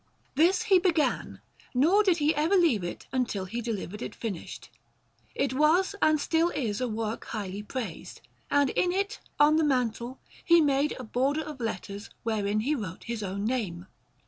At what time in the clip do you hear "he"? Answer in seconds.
0.63-0.79, 2.17-2.33, 3.45-3.61, 10.43-10.59, 12.61-12.73